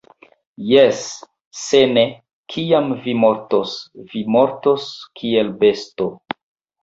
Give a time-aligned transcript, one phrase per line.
[0.67, 1.01] Jes!
[1.63, 2.05] Se ne,
[2.53, 3.75] kiam vi mortos,
[4.13, 4.87] vi mortos
[5.21, 6.09] kiel besto